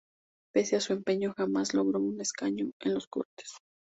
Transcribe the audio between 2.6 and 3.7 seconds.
en las Cortes.